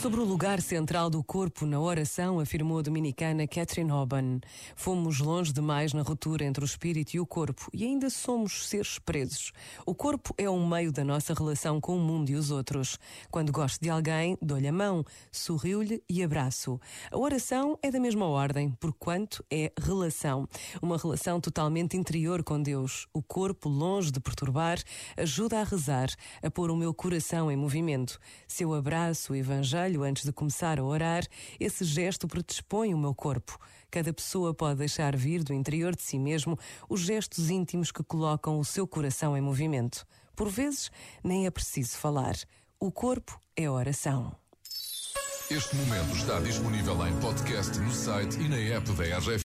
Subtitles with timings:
[0.00, 4.38] Sobre o lugar central do corpo na oração, afirmou a dominicana Catherine Hoban.
[4.76, 9.00] Fomos longe demais na ruptura entre o espírito e o corpo e ainda somos seres
[9.00, 9.50] presos.
[9.84, 12.96] O corpo é um meio da nossa relação com o mundo e os outros.
[13.28, 16.80] Quando gosto de alguém, dou-lhe a mão, sorrio-lhe e abraço.
[17.10, 20.48] A oração é da mesma ordem, porquanto é relação.
[20.80, 23.08] Uma relação totalmente interior com Deus.
[23.12, 24.78] O corpo, longe de perturbar,
[25.16, 26.08] ajuda a rezar,
[26.40, 28.16] a pôr o meu coração em movimento.
[28.46, 31.26] Seu abraço, o evangelho, antes de começar a orar,
[31.58, 33.58] esse gesto predispõe o meu corpo.
[33.90, 38.58] Cada pessoa pode deixar vir do interior de si mesmo os gestos íntimos que colocam
[38.58, 40.06] o seu coração em movimento.
[40.36, 40.90] Por vezes,
[41.24, 42.36] nem é preciso falar.
[42.78, 44.36] O corpo é oração.
[45.50, 49.36] Este momento está disponível em podcast no site e na app da RGF.